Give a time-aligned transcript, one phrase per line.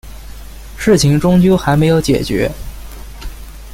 [0.79, 2.51] 事情终究还没解决